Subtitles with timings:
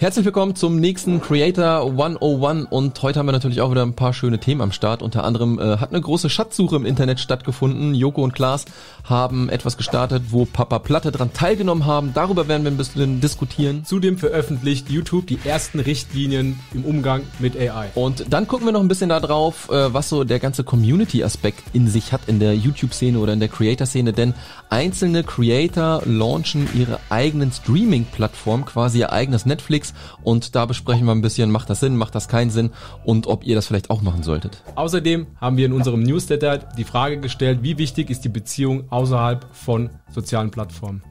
[0.00, 4.14] Herzlich willkommen zum nächsten Creator 101 und heute haben wir natürlich auch wieder ein paar
[4.14, 5.02] schöne Themen am Start.
[5.02, 7.94] Unter anderem äh, hat eine große Schatzsuche im Internet stattgefunden.
[7.94, 8.64] Joko und Klaas
[9.04, 12.14] haben etwas gestartet, wo Papa Platte dran teilgenommen haben.
[12.14, 13.84] Darüber werden wir ein bisschen diskutieren.
[13.84, 17.90] Zudem veröffentlicht YouTube die ersten Richtlinien im Umgang mit AI.
[17.94, 21.62] Und dann gucken wir noch ein bisschen da drauf, äh, was so der ganze Community-Aspekt
[21.74, 24.32] in sich hat in der YouTube-Szene oder in der Creator-Szene, denn
[24.70, 29.92] einzelne Creator launchen ihre eigenen Streaming-Plattformen, quasi ihr eigenes Netflix
[30.22, 32.70] und da besprechen wir ein bisschen, macht das Sinn, macht das keinen Sinn
[33.04, 34.62] und ob ihr das vielleicht auch machen solltet.
[34.76, 39.46] Außerdem haben wir in unserem Newsletter die Frage gestellt, wie wichtig ist die Beziehung außerhalb
[39.52, 41.02] von sozialen Plattformen?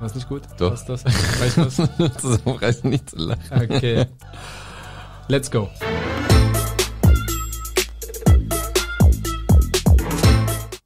[0.00, 0.42] War es nicht gut?
[0.58, 0.72] Doch.
[0.72, 1.04] Was ist das?
[1.04, 1.76] Weißt du was?
[1.76, 3.40] das reicht nicht zu lachen.
[3.52, 4.06] Okay.
[5.28, 5.68] Let's go.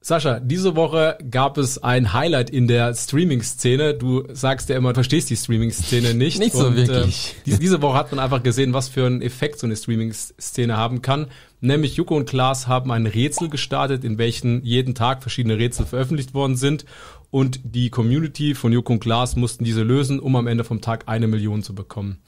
[0.07, 3.95] Sascha, diese Woche gab es ein Highlight in der Streaming-Szene.
[3.95, 6.39] Du sagst ja immer, du verstehst die Streaming-Szene nicht.
[6.39, 7.37] Nicht so Und, wirklich.
[7.47, 11.01] Äh, diese Woche hat man einfach gesehen, was für einen Effekt so eine Streaming-Szene haben
[11.01, 11.29] kann.
[11.63, 16.35] Nämlich Joko und Klaas haben ein Rätsel gestartet, in welchen jeden Tag verschiedene Rätsel veröffentlicht
[16.35, 16.85] worden sind.
[17.31, 21.05] Und die Community von Joko und Klaas mussten diese lösen, um am Ende vom Tag
[21.07, 22.19] eine Million zu bekommen.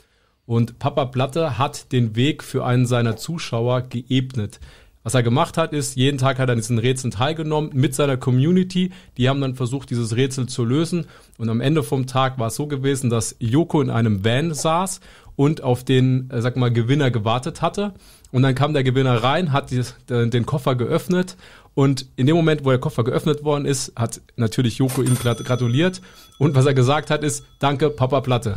[0.46, 4.60] Und Papa Platte hat den Weg für einen seiner Zuschauer geebnet.
[5.06, 8.16] Was er gemacht hat, ist, jeden Tag hat er an diesen Rätseln teilgenommen mit seiner
[8.16, 8.90] Community.
[9.16, 11.06] Die haben dann versucht, dieses Rätsel zu lösen.
[11.38, 14.98] Und am Ende vom Tag war es so gewesen, dass Joko in einem Van saß
[15.36, 17.94] und auf den, äh, sag mal, Gewinner gewartet hatte.
[18.32, 21.36] Und dann kam der Gewinner rein, hat die, den Koffer geöffnet
[21.74, 26.00] und in dem Moment, wo der Koffer geöffnet worden ist, hat natürlich Joko ihm gratuliert.
[26.38, 28.56] Und was er gesagt hat, ist, danke, Papa Platte.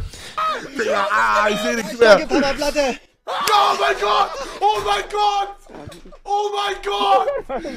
[1.11, 2.17] Ah, ich sehe nichts mehr.
[2.17, 2.95] Danke, Papa Platte.
[3.29, 4.29] Oh mein Gott!
[4.59, 5.49] Oh mein Gott!
[6.23, 7.27] Oh mein Gott!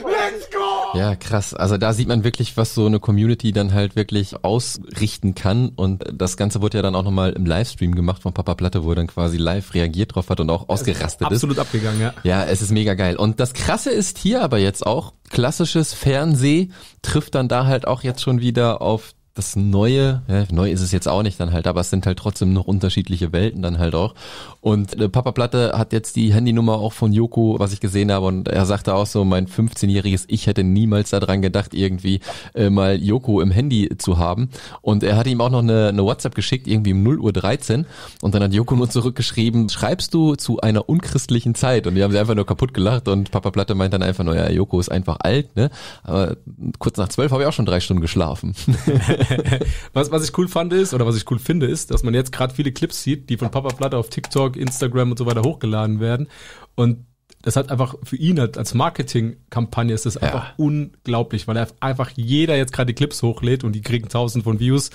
[0.04, 0.98] Let's go!
[0.98, 1.52] Ja, krass.
[1.52, 5.68] Also da sieht man wirklich, was so eine Community dann halt wirklich ausrichten kann.
[5.76, 8.90] Und das Ganze wurde ja dann auch nochmal im Livestream gemacht von Papa Platte, wo
[8.90, 11.34] er dann quasi live reagiert drauf hat und auch ausgerastet ist.
[11.34, 12.14] Absolut abgegangen, ja.
[12.22, 13.16] Ja, es ist mega geil.
[13.16, 16.68] Und das Krasse ist hier aber jetzt auch, klassisches Fernseh
[17.02, 20.92] trifft dann da halt auch jetzt schon wieder auf das Neue, ja, neu ist es
[20.92, 23.94] jetzt auch nicht dann halt, aber es sind halt trotzdem noch unterschiedliche Welten dann halt
[23.94, 24.14] auch.
[24.60, 28.26] Und äh, Papa Platte hat jetzt die Handynummer auch von Joko, was ich gesehen habe,
[28.26, 32.20] und er sagte auch so, mein 15-jähriges Ich hätte niemals daran gedacht, irgendwie
[32.54, 34.50] äh, mal Joko im Handy zu haben.
[34.82, 37.86] Und er hat ihm auch noch eine, eine WhatsApp geschickt, irgendwie um 0 Uhr 13.
[38.20, 41.86] Und dann hat Joko nur zurückgeschrieben, schreibst du zu einer unchristlichen Zeit?
[41.86, 44.36] Und die haben sie einfach nur kaputt gelacht und Papa Platte meint dann einfach nur,
[44.36, 45.70] ja, Joko ist einfach alt, ne?
[46.02, 46.36] Aber
[46.78, 48.54] kurz nach zwölf habe ich auch schon drei Stunden geschlafen.
[49.92, 52.32] was, was ich cool fand ist, oder was ich cool finde, ist, dass man jetzt
[52.32, 56.00] gerade viele Clips sieht, die von Papa Platte auf TikTok, Instagram und so weiter hochgeladen
[56.00, 56.28] werden.
[56.74, 57.06] Und
[57.42, 60.22] das hat einfach für ihn halt als Marketingkampagne ist das Ja.
[60.22, 64.44] einfach unglaublich, weil er einfach jeder jetzt gerade die Clips hochlädt und die kriegen tausend
[64.44, 64.90] von Views.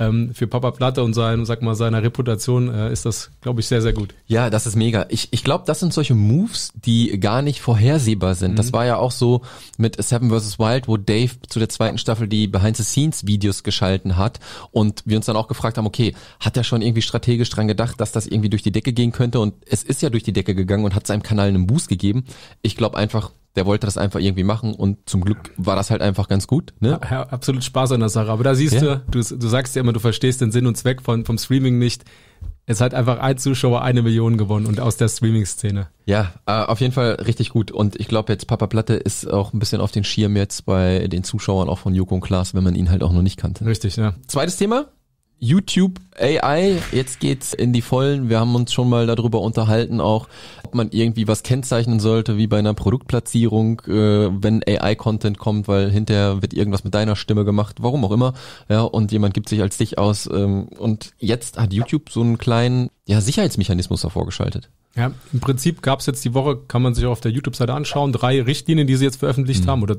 [0.00, 3.66] Ähm, für Papa Platte und sein, sag mal, seiner Reputation äh, ist das, glaube ich,
[3.66, 4.14] sehr, sehr gut.
[4.28, 5.06] Ja, das ist mega.
[5.08, 8.56] Ich, ich glaube, das sind solche Moves, die gar nicht vorhersehbar sind.
[8.60, 9.42] Das war ja auch so
[9.76, 10.60] mit Seven vs.
[10.60, 14.38] Wild, wo Dave zu der zweiten Staffel die Behind-the-Scenes-Videos geschalten hat
[14.70, 18.00] und wir uns dann auch gefragt haben, okay, hat er schon irgendwie strategisch dran gedacht,
[18.00, 20.54] dass das irgendwie durch die Decke gehen könnte und es ist ja durch die Decke
[20.54, 22.24] gegangen und hat seinem Kanal einen Boost gegeben.
[22.62, 26.00] Ich glaube einfach, der wollte das einfach irgendwie machen und zum Glück war das halt
[26.00, 26.74] einfach ganz gut.
[26.80, 27.00] Ne?
[27.10, 28.30] Ja, absolut Spaß an der Sache.
[28.30, 28.96] Aber da siehst Ja.
[28.96, 31.78] du, du, du sagst ja immer, du verstehst den Sinn und Zweck von, vom Streaming
[31.78, 32.04] nicht.
[32.66, 35.88] Es hat einfach ein Zuschauer eine Million gewonnen und aus der Streaming-Szene.
[36.04, 37.70] Ja, äh, auf jeden Fall richtig gut.
[37.70, 41.08] Und ich glaube jetzt, Papa Platte ist auch ein bisschen auf den Schirm jetzt bei
[41.08, 43.64] den Zuschauern auch von Joko und Klaas, wenn man ihn halt auch noch nicht kannte.
[43.64, 44.14] Richtig, ja.
[44.26, 44.84] Zweites Thema.
[45.40, 48.28] YouTube AI, jetzt geht's in die Vollen.
[48.28, 50.28] Wir haben uns schon mal darüber unterhalten, auch
[50.64, 55.90] ob man irgendwie was kennzeichnen sollte, wie bei einer Produktplatzierung, äh, wenn AI-Content kommt, weil
[55.90, 58.34] hinterher wird irgendwas mit deiner Stimme gemacht, warum auch immer.
[58.68, 60.28] Ja, und jemand gibt sich als dich aus.
[60.32, 64.68] Ähm, und jetzt hat YouTube so einen kleinen ja, Sicherheitsmechanismus davor geschaltet.
[64.96, 67.72] Ja, im Prinzip gab es jetzt die Woche, kann man sich auch auf der YouTube-Seite
[67.72, 69.96] anschauen, drei Richtlinien, die sie jetzt veröffentlicht haben, oder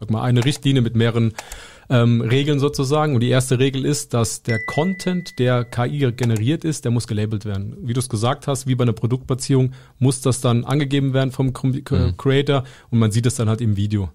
[0.00, 1.34] sag mal eine Richtlinie mit mehreren
[1.90, 3.14] ähm, Regeln sozusagen.
[3.14, 7.44] Und die erste Regel ist, dass der Content, der KI generiert ist, der muss gelabelt
[7.44, 7.76] werden.
[7.82, 11.52] Wie du es gesagt hast, wie bei einer Produktplatzierung, muss das dann angegeben werden vom
[11.52, 11.84] Com-
[12.16, 14.10] Creator und man sieht es dann halt im Video.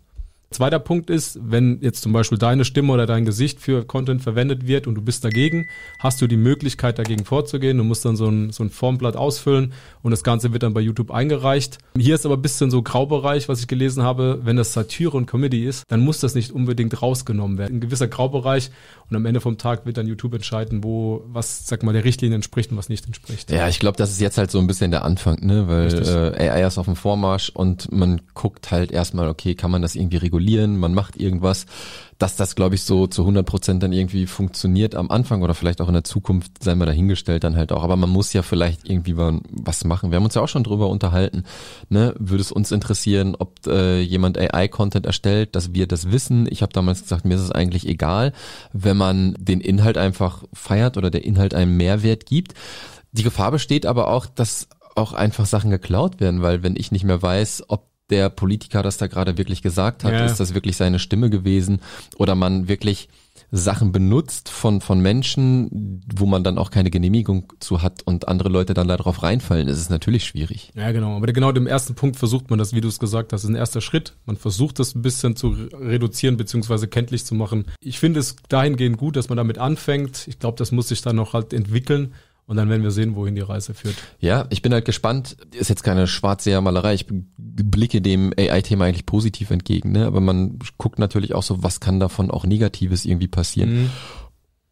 [0.51, 4.68] Zweiter Punkt ist, wenn jetzt zum Beispiel deine Stimme oder dein Gesicht für Content verwendet
[4.68, 5.68] wird und du bist dagegen,
[6.00, 7.77] hast du die Möglichkeit dagegen vorzugehen.
[7.77, 10.81] Du musst dann so ein, so ein Formblatt ausfüllen und das Ganze wird dann bei
[10.81, 11.80] YouTube eingereicht.
[11.97, 14.42] Hier ist aber ein bisschen so Graubereich, was ich gelesen habe.
[14.44, 17.77] Wenn das Satire und Comedy ist, dann muss das nicht unbedingt rausgenommen werden.
[17.77, 18.69] Ein gewisser Graubereich
[19.09, 22.36] und am Ende vom Tag wird dann YouTube entscheiden, wo, was, sag mal, der Richtlinie
[22.36, 23.51] entspricht und was nicht entspricht.
[23.51, 25.68] Ja, ich glaube, das ist jetzt halt so ein bisschen der Anfang, ne?
[25.68, 26.07] Weil Richtig.
[26.07, 29.95] äh, AI ist auf dem Vormarsch und man guckt halt erstmal, okay, kann man das
[29.95, 30.35] irgendwie regulieren?
[30.36, 31.66] Regulieren, man macht irgendwas,
[32.18, 35.82] dass das, glaube ich, so zu 100 Prozent dann irgendwie funktioniert am Anfang oder vielleicht
[35.82, 37.84] auch in der Zukunft, sei mal dahingestellt dann halt auch.
[37.84, 40.12] Aber man muss ja vielleicht irgendwie was machen.
[40.12, 41.44] Wir haben uns ja auch schon drüber unterhalten.
[41.90, 42.14] Ne?
[42.18, 46.48] Würde es uns interessieren, ob äh, jemand AI-Content erstellt, dass wir das wissen.
[46.50, 48.31] Ich habe damals gesagt, mir ist es eigentlich egal,
[48.72, 52.54] wenn man den Inhalt einfach feiert oder der Inhalt einen Mehrwert gibt.
[53.12, 57.04] Die Gefahr besteht aber auch, dass auch einfach Sachen geklaut werden, weil wenn ich nicht
[57.04, 60.25] mehr weiß, ob der Politiker das da gerade wirklich gesagt hat, ja.
[60.25, 61.81] ist das wirklich seine Stimme gewesen
[62.18, 63.10] oder man wirklich
[63.52, 68.50] Sachen benutzt von, von Menschen, wo man dann auch keine Genehmigung zu hat und andere
[68.50, 70.72] Leute dann darauf reinfallen, ist es natürlich schwierig.
[70.75, 71.16] Ja, genau.
[71.16, 73.56] Aber genau dem ersten Punkt versucht man das, wie du es gesagt hast, ist ein
[73.56, 74.13] erster Schritt.
[74.25, 77.66] Man versucht das ein bisschen zu reduzieren beziehungsweise kenntlich zu machen.
[77.80, 80.28] Ich finde es dahingehend gut, dass man damit anfängt.
[80.28, 82.13] Ich glaube, das muss sich dann noch halt entwickeln.
[82.47, 83.95] Und dann werden wir sehen, wohin die Reise führt.
[84.19, 85.36] Ja, ich bin halt gespannt.
[85.51, 86.94] Ist jetzt keine Schwarzsehermalerei.
[86.94, 90.06] Ich blicke dem AI-Thema eigentlich positiv entgegen, ne?
[90.06, 93.83] Aber man guckt natürlich auch so, was kann davon auch Negatives irgendwie passieren.
[93.83, 93.89] Mhm.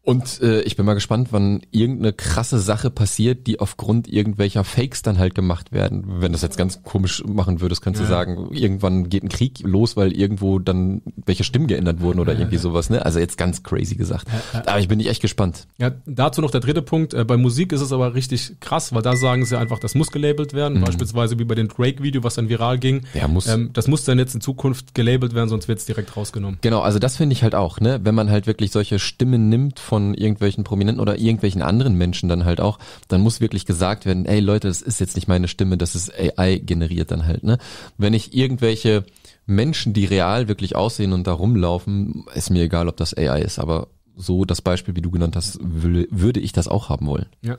[0.04, 5.00] Und äh, ich bin mal gespannt, wann irgendeine krasse Sache passiert, die aufgrund irgendwelcher Fakes
[5.00, 6.04] dann halt gemacht werden.
[6.20, 8.06] Wenn das jetzt ganz komisch machen würdest, kannst ja.
[8.06, 12.38] du sagen, irgendwann geht ein Krieg los, weil irgendwo dann welche Stimmen geändert wurden oder
[12.38, 12.90] irgendwie sowas.
[12.90, 13.02] Ne?
[13.02, 14.28] Also jetzt ganz crazy gesagt.
[14.52, 15.66] Aber ich bin nicht echt gespannt.
[15.78, 17.14] Ja, dazu noch der dritte Punkt.
[17.14, 20.10] Äh, bei Musik ist es aber richtig krass, weil da sagen sie einfach, das muss
[20.10, 20.80] gelabelt werden.
[20.80, 20.84] Mhm.
[20.84, 23.04] Beispielsweise wie bei dem Drake-Video, was dann viral ging.
[23.14, 23.46] Ja, muss.
[23.46, 26.58] Ähm, das muss dann jetzt in Zukunft gelabelt werden, sonst wird es direkt rausgenommen.
[26.60, 28.00] Genau, also das finde ich halt auch, ne?
[28.02, 32.44] Wenn man halt wirklich solche Stimmen nimmt von irgendwelchen Prominenten oder irgendwelchen anderen Menschen dann
[32.44, 35.76] halt auch, dann muss wirklich gesagt werden, ey Leute, das ist jetzt nicht meine Stimme,
[35.76, 37.58] das ist AI generiert dann halt, ne?
[37.98, 39.04] Wenn ich irgendwelche
[39.46, 43.58] Menschen, die real wirklich aussehen und da rumlaufen, ist mir egal, ob das AI ist,
[43.58, 47.26] aber so das Beispiel, wie du genannt hast, würde ich das auch haben wollen.
[47.42, 47.58] Ja.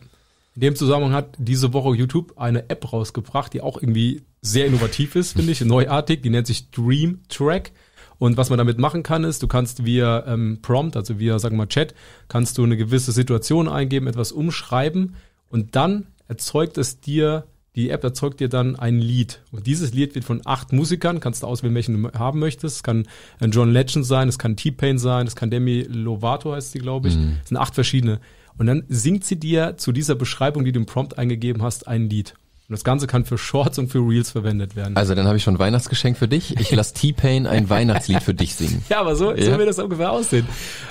[0.56, 5.16] In dem Zusammenhang hat diese Woche YouTube eine App rausgebracht, die auch irgendwie sehr innovativ
[5.16, 6.22] ist, finde ich, neuartig.
[6.22, 7.72] Die nennt sich Dream Track.
[8.18, 11.56] Und was man damit machen kann, ist, du kannst via ähm, Prompt, also via, sagen
[11.56, 11.94] wir mal, Chat,
[12.28, 15.16] kannst du eine gewisse Situation eingeben, etwas umschreiben
[15.50, 17.46] und dann erzeugt es dir,
[17.76, 19.42] die App erzeugt dir dann ein Lied.
[19.52, 22.78] Und dieses Lied wird von acht Musikern, kannst du auswählen, welchen du haben möchtest.
[22.78, 23.06] Es kann
[23.40, 27.10] ein John Legend sein, es kann T-Pain sein, es kann Demi Lovato heißt sie, glaube
[27.10, 27.18] ich.
[27.18, 27.38] Mhm.
[27.44, 28.22] Es sind acht verschiedene.
[28.58, 32.10] Und dann singt sie dir zu dieser Beschreibung, die du im Prompt eingegeben hast, ein
[32.10, 32.36] Lied.
[32.68, 34.98] Und das Ganze kann für Shorts und für Reels verwendet werden.
[34.98, 36.60] Also dann habe ich schon ein Weihnachtsgeschenk für dich.
[36.60, 38.84] Ich lasse T-Pain ein Weihnachtslied für dich singen.
[38.90, 39.46] Ja, aber so, ja.
[39.46, 40.48] so wird das ungefähr aussehen.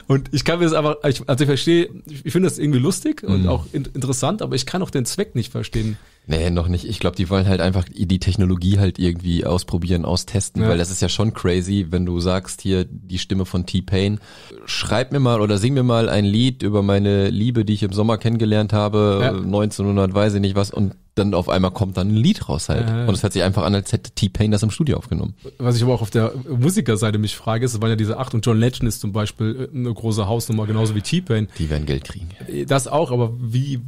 [0.06, 3.42] Und ich kann mir das aber, also ich verstehe, ich finde das irgendwie lustig und
[3.42, 3.48] mhm.
[3.48, 5.96] auch in, interessant, aber ich kann auch den Zweck nicht verstehen.
[6.26, 6.88] Nee, noch nicht.
[6.88, 10.68] Ich glaube, die wollen halt einfach die Technologie halt irgendwie ausprobieren, austesten, ja.
[10.68, 14.20] weil das ist ja schon crazy, wenn du sagst hier die Stimme von T-Pain,
[14.64, 17.92] schreib mir mal oder sing mir mal ein Lied über meine Liebe, die ich im
[17.92, 19.30] Sommer kennengelernt habe, ja.
[19.32, 22.88] 1900, weiß ich nicht was, und dann auf einmal kommt dann ein Lied raus halt.
[22.88, 23.06] Ja.
[23.06, 25.34] Und es hört sich einfach an, als hätte T-Pain das im Studio aufgenommen.
[25.58, 28.44] Was ich aber auch auf der Musikerseite mich frage, ist, waren ja diese acht und
[28.44, 31.48] John Legend ist zum Beispiel eine große Hausnummer, genauso wie T-Pain.
[31.58, 32.28] Die werden Geld kriegen.
[32.66, 33.80] Das auch, aber wie,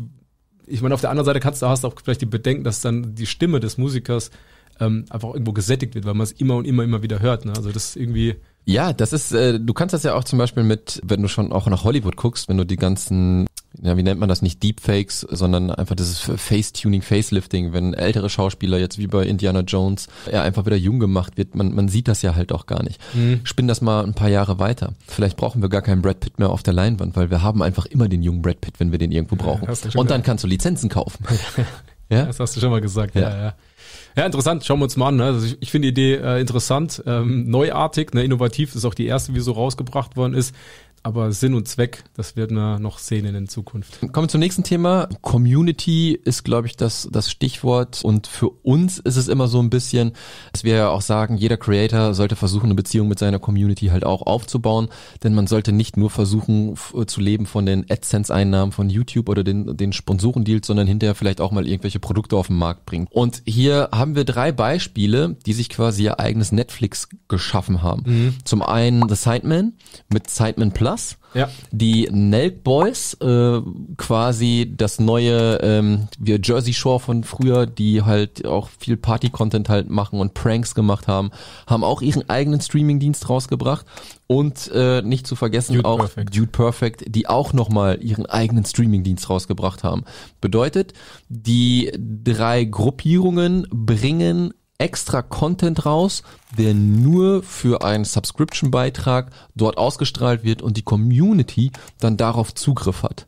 [0.66, 3.14] ich meine, auf der anderen Seite kannst du hast auch vielleicht die Bedenken, dass dann
[3.14, 4.30] die Stimme des Musikers
[4.78, 7.44] ähm, einfach irgendwo gesättigt wird, weil man es immer und immer, immer wieder hört.
[7.44, 7.52] Ne?
[7.56, 8.36] Also das ist irgendwie.
[8.66, 11.52] Ja, das ist, äh, du kannst das ja auch zum Beispiel mit, wenn du schon
[11.52, 13.46] auch nach Hollywood guckst, wenn du die ganzen
[13.82, 18.78] ja, wie nennt man das, nicht Deepfakes, sondern einfach dieses Face-Tuning, Facelifting, wenn ältere Schauspieler
[18.78, 22.22] jetzt wie bei Indiana Jones er einfach wieder jung gemacht wird, man, man sieht das
[22.22, 23.00] ja halt auch gar nicht.
[23.14, 23.40] Mhm.
[23.44, 24.92] Spinn das mal ein paar Jahre weiter.
[25.06, 27.86] Vielleicht brauchen wir gar keinen Brad Pitt mehr auf der Leinwand, weil wir haben einfach
[27.86, 29.68] immer den jungen Brad Pitt, wenn wir den irgendwo brauchen.
[29.68, 31.24] Ja, Und dann kannst du Lizenzen kaufen.
[32.08, 32.24] ja?
[32.26, 33.36] Das hast du schon mal gesagt, ja, ja.
[33.36, 33.54] ja.
[34.16, 34.64] Ja, interessant.
[34.64, 35.16] Schauen wir uns mal an.
[35.16, 35.24] Ne?
[35.24, 38.70] Also ich, ich finde die Idee äh, interessant, ähm, neuartig, ne, innovativ.
[38.70, 40.54] Das ist auch die erste, wie so rausgebracht worden ist
[41.06, 44.00] aber Sinn und Zweck, das werden wir noch sehen in der Zukunft.
[44.00, 45.08] Kommen wir zum nächsten Thema.
[45.22, 48.00] Community ist, glaube ich, das, das Stichwort.
[48.02, 50.14] Und für uns ist es immer so ein bisschen,
[50.50, 54.04] dass wir ja auch sagen, jeder Creator sollte versuchen, eine Beziehung mit seiner Community halt
[54.04, 54.88] auch aufzubauen.
[55.22, 56.74] Denn man sollte nicht nur versuchen
[57.06, 61.52] zu leben von den AdSense-Einnahmen von YouTube oder den, den Sponsorendeals, sondern hinterher vielleicht auch
[61.52, 63.06] mal irgendwelche Produkte auf den Markt bringen.
[63.10, 68.02] Und hier haben wir drei Beispiele, die sich quasi ihr eigenes Netflix geschaffen haben.
[68.06, 68.34] Mhm.
[68.42, 69.74] Zum einen The Sideman
[70.08, 71.18] mit Sideman Plus Stars.
[71.34, 71.50] Ja.
[71.70, 73.60] Die Nelk Boys, äh,
[73.98, 79.90] quasi das neue ähm, wir Jersey Shore von früher, die halt auch viel Party-Content halt
[79.90, 81.30] machen und Pranks gemacht haben,
[81.66, 83.84] haben auch ihren eigenen Streaming-Dienst rausgebracht.
[84.28, 86.36] Und äh, nicht zu vergessen Dude auch Perfect.
[86.36, 90.04] Dude Perfect, die auch nochmal ihren eigenen Streaming-Dienst rausgebracht haben.
[90.40, 90.94] Bedeutet,
[91.28, 96.22] die drei Gruppierungen bringen extra Content raus,
[96.56, 103.26] der nur für einen Subscription-Beitrag dort ausgestrahlt wird und die Community dann darauf Zugriff hat.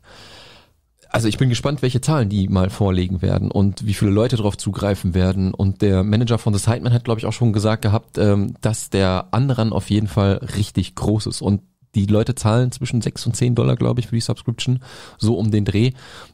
[1.11, 4.57] also ich bin gespannt, welche Zahlen die mal vorlegen werden und wie viele Leute darauf
[4.57, 5.53] zugreifen werden.
[5.53, 8.89] Und der Manager von The Sideman hat, glaube ich, auch schon gesagt gehabt, ähm, dass
[8.91, 11.41] der Anran auf jeden Fall richtig groß ist.
[11.41, 11.61] Und
[11.95, 14.79] die Leute zahlen zwischen 6 und 10 Dollar, glaube ich, für die Subscription,
[15.17, 15.91] so um den Dreh.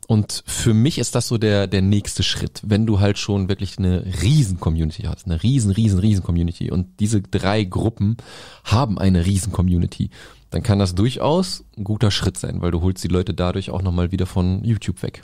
[0.07, 3.77] Und für mich ist das so der, der nächste Schritt, wenn du halt schon wirklich
[3.77, 6.71] eine riesen Community hast, eine riesen, riesen, riesen Community.
[6.71, 8.17] Und diese drei Gruppen
[8.63, 10.09] haben eine riesen Community
[10.55, 13.81] dann kann das durchaus ein guter Schritt sein, weil du holst die Leute dadurch auch
[13.81, 15.23] nochmal wieder von YouTube weg.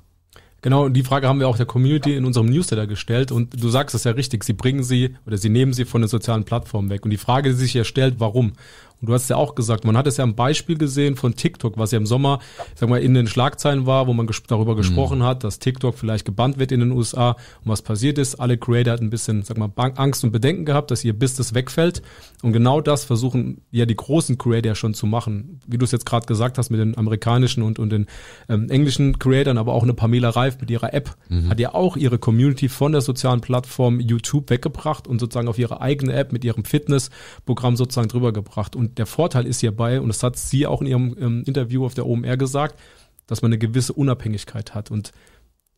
[0.62, 3.70] Genau, und die Frage haben wir auch der Community in unserem Newsletter gestellt und du
[3.70, 6.90] sagst es ja richtig, sie bringen sie oder sie nehmen sie von den sozialen Plattformen
[6.90, 7.06] weg.
[7.06, 8.54] Und die Frage, die sich ja stellt, warum?
[9.02, 11.78] Und du hast ja auch gesagt, man hat es ja am Beispiel gesehen von TikTok,
[11.78, 12.40] was ja im Sommer,
[12.76, 15.24] sag mal, in den Schlagzeilen war, wo man ges darüber gesprochen mhm.
[15.24, 17.32] hat, dass TikTok vielleicht gebannt wird in den USA.
[17.32, 20.92] Und was passiert ist, alle Creator hatten ein bisschen, sag mal, Angst und Bedenken gehabt,
[20.92, 22.04] dass ihr Business wegfällt.
[22.44, 25.60] Und genau das versuchen ja die großen Creator schon zu machen.
[25.66, 28.06] Wie du es jetzt gerade gesagt hast mit den amerikanischen und, und den
[28.50, 31.50] ähm, englischen Creatoren, aber auch eine Pamela Reif mit ihrer App mhm.
[31.50, 35.82] hat ja auch ihre Community von der sozialen Plattform YouTube weggebracht und sozusagen auf ihre
[35.82, 38.76] eigene App mit ihrem Fitnessprogramm sozusagen drüber gebracht.
[38.76, 41.94] Und der Vorteil ist hierbei, und das hat sie auch in ihrem ähm, Interview auf
[41.94, 42.80] der OMR gesagt,
[43.28, 44.92] dass man eine gewisse Unabhängigkeit hat.
[44.92, 45.12] Und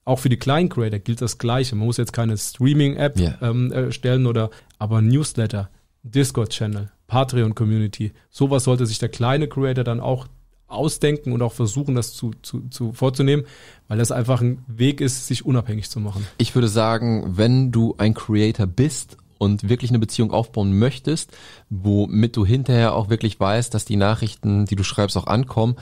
[0.05, 1.75] auch für die kleinen Creator gilt das Gleiche.
[1.75, 3.37] Man muss jetzt keine Streaming-App yeah.
[3.41, 5.69] ähm, erstellen oder, aber Newsletter,
[6.03, 10.27] Discord-Channel, Patreon-Community, sowas sollte sich der kleine Creator dann auch
[10.67, 13.45] ausdenken und auch versuchen, das zu, zu, zu vorzunehmen,
[13.87, 16.25] weil das einfach ein Weg ist, sich unabhängig zu machen.
[16.37, 21.31] Ich würde sagen, wenn du ein Creator bist und wirklich eine Beziehung aufbauen möchtest,
[21.69, 25.75] womit du hinterher auch wirklich weißt, dass die Nachrichten, die du schreibst, auch ankommen,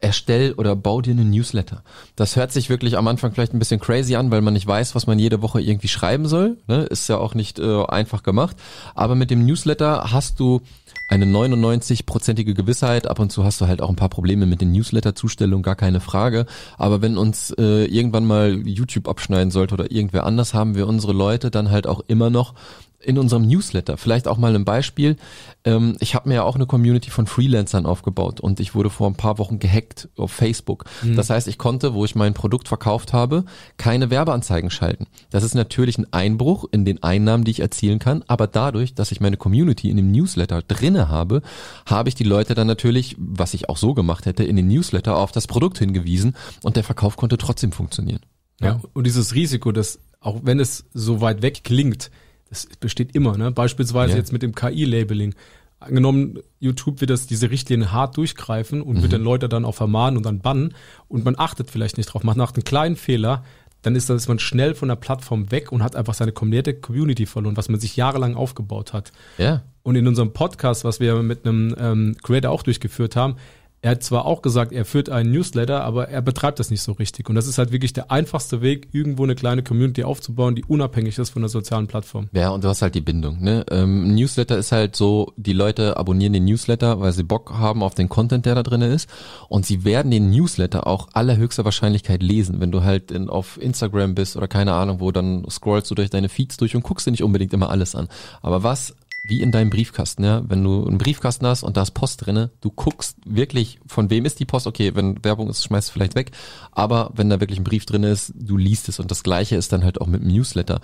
[0.00, 1.82] erstell oder bau dir einen Newsletter.
[2.16, 4.94] Das hört sich wirklich am Anfang vielleicht ein bisschen crazy an, weil man nicht weiß,
[4.94, 6.56] was man jede Woche irgendwie schreiben soll.
[6.66, 6.84] Ne?
[6.84, 8.56] Ist ja auch nicht äh, einfach gemacht.
[8.94, 10.62] Aber mit dem Newsletter hast du
[11.10, 13.08] eine 99-prozentige Gewissheit.
[13.08, 16.00] Ab und zu hast du halt auch ein paar Probleme mit den Newsletter-Zustellungen, gar keine
[16.00, 16.46] Frage.
[16.78, 21.12] Aber wenn uns äh, irgendwann mal YouTube abschneiden sollte oder irgendwer anders, haben wir unsere
[21.12, 22.54] Leute dann halt auch immer noch
[23.02, 23.96] in unserem Newsletter.
[23.96, 25.16] Vielleicht auch mal ein Beispiel.
[25.64, 29.08] Ähm, ich habe mir ja auch eine Community von Freelancern aufgebaut und ich wurde vor
[29.08, 30.84] ein paar Wochen gehackt auf Facebook.
[31.02, 31.16] Mhm.
[31.16, 33.44] Das heißt, ich konnte, wo ich mein Produkt verkauft habe,
[33.78, 35.06] keine Werbeanzeigen schalten.
[35.30, 39.12] Das ist natürlich ein Einbruch in den Einnahmen, die ich erzielen kann, aber dadurch, dass
[39.12, 41.42] ich meine Community in dem Newsletter drinne habe,
[41.86, 45.16] habe ich die Leute dann natürlich, was ich auch so gemacht hätte, in den Newsletter
[45.16, 48.20] auf das Produkt hingewiesen und der Verkauf konnte trotzdem funktionieren.
[48.60, 52.10] Ja, ja und dieses Risiko, dass auch wenn es so weit weg klingt,
[52.50, 53.50] das besteht immer, ne?
[53.52, 54.18] Beispielsweise ja.
[54.18, 55.34] jetzt mit dem KI-Labeling.
[55.78, 59.02] Angenommen, YouTube wird das, diese Richtlinien hart durchgreifen und mhm.
[59.02, 60.74] wird den Leute dann auch vermahnen und dann bannen
[61.08, 63.44] und man achtet vielleicht nicht drauf, man macht einen kleinen Fehler,
[63.80, 66.74] dann ist, das, ist man schnell von der Plattform weg und hat einfach seine komplette
[66.74, 69.12] Community verloren, was man sich jahrelang aufgebaut hat.
[69.38, 69.62] Ja.
[69.82, 73.36] Und in unserem Podcast, was wir mit einem ähm, Creator auch durchgeführt haben,
[73.82, 76.92] er hat zwar auch gesagt, er führt einen Newsletter, aber er betreibt das nicht so
[76.92, 77.28] richtig.
[77.30, 81.18] Und das ist halt wirklich der einfachste Weg, irgendwo eine kleine Community aufzubauen, die unabhängig
[81.18, 82.28] ist von der sozialen Plattform.
[82.32, 83.42] Ja, und du hast halt die Bindung.
[83.42, 83.64] Ne?
[83.70, 87.94] Ähm, Newsletter ist halt so, die Leute abonnieren den Newsletter, weil sie Bock haben auf
[87.94, 89.08] den Content, der da drin ist.
[89.48, 92.60] Und sie werden den Newsletter auch allerhöchster Wahrscheinlichkeit lesen.
[92.60, 96.10] Wenn du halt in, auf Instagram bist oder keine Ahnung, wo dann scrollst du durch
[96.10, 98.08] deine Feeds durch und guckst dir nicht unbedingt immer alles an.
[98.42, 100.42] Aber was wie in deinem Briefkasten, ja.
[100.48, 104.24] Wenn du einen Briefkasten hast und da ist Post drinne, du guckst wirklich, von wem
[104.24, 106.32] ist die Post, okay, wenn Werbung ist, schmeißt du vielleicht weg.
[106.72, 109.72] Aber wenn da wirklich ein Brief drin ist, du liest es und das gleiche ist
[109.72, 110.80] dann halt auch mit dem Newsletter.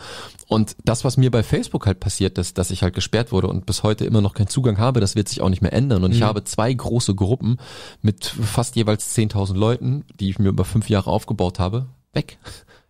[0.48, 3.66] Und das, was mir bei Facebook halt passiert ist, dass ich halt gesperrt wurde und
[3.66, 6.04] bis heute immer noch keinen Zugang habe, das wird sich auch nicht mehr ändern.
[6.04, 6.16] Und mhm.
[6.16, 7.56] ich habe zwei große Gruppen
[8.02, 12.38] mit fast jeweils 10.000 Leuten, die ich mir über fünf Jahre aufgebaut habe, weg.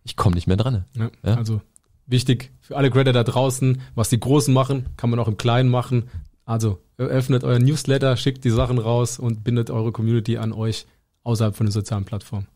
[0.04, 0.84] Ich komme nicht mehr dran.
[0.94, 1.34] Ja, ja?
[1.34, 1.60] Also
[2.06, 5.68] wichtig für alle Creator da draußen, was die Großen machen, kann man auch im Kleinen
[5.68, 6.08] machen.
[6.44, 10.86] Also öffnet euer Newsletter, schickt die Sachen raus und bindet eure Community an euch
[11.25, 12.46] außerhalb von den sozialen Plattformen.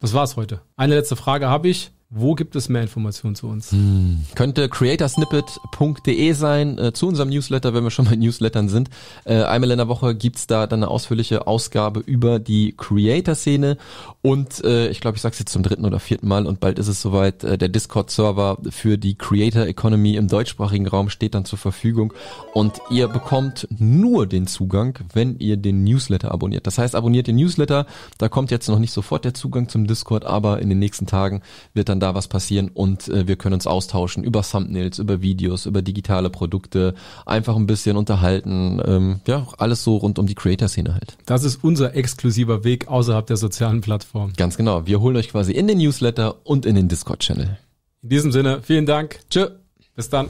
[0.00, 0.60] Das war's heute.
[0.76, 1.92] Eine letzte Frage habe ich.
[2.10, 3.70] Wo gibt es mehr Informationen zu uns?
[3.70, 4.24] Hm.
[4.34, 8.88] Könnte creatorsnippet.de sein, äh, zu unserem Newsletter, wenn wir schon bei Newslettern sind.
[9.26, 13.76] Äh, einmal in der Woche gibt's da dann eine ausführliche Ausgabe über die Creator-Szene
[14.22, 16.78] und äh, ich glaube, ich sage es jetzt zum dritten oder vierten Mal und bald
[16.78, 21.44] ist es soweit, äh, der Discord-Server für die Creator Economy im deutschsprachigen Raum steht dann
[21.44, 22.14] zur Verfügung
[22.54, 26.66] und ihr bekommt nur den Zugang, wenn ihr den Newsletter abonniert.
[26.66, 27.84] Das heißt, abonniert den Newsletter,
[28.16, 31.42] da kommt jetzt noch nicht sofort der Zugang zum Discord, aber in den nächsten Tagen
[31.74, 35.20] wird dann kann da was passieren und äh, wir können uns austauschen über Thumbnails, über
[35.20, 36.94] Videos, über digitale Produkte,
[37.26, 41.16] einfach ein bisschen unterhalten, ähm, ja, alles so rund um die Creator-Szene halt.
[41.26, 44.32] Das ist unser exklusiver Weg außerhalb der sozialen Plattform.
[44.36, 44.86] Ganz genau.
[44.86, 47.58] Wir holen euch quasi in den Newsletter und in den Discord-Channel.
[48.02, 49.18] In diesem Sinne, vielen Dank.
[49.28, 49.48] Tschö.
[49.96, 50.28] Bis dann.